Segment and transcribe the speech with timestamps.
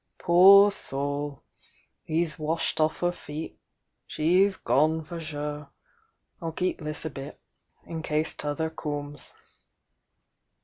[0.17, 1.43] "Poor soul!—
[2.07, 3.59] they'se washed off her feet,—
[4.07, 5.69] she's gone, for sure!
[6.41, 7.39] I'll keep this a bit—
[7.85, 9.35] in case 'tother comes."